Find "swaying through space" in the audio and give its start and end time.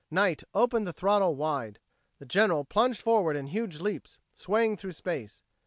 4.33-5.43